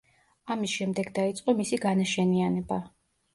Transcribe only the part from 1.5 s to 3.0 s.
მისი განაშენიანება.